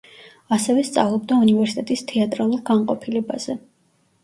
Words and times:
ასევე 0.55 0.85
სწავლობდა 0.87 1.37
უნივერსიტეტის 1.43 2.03
თეატრალურ 2.13 2.65
განყოფილებაზე. 2.73 3.61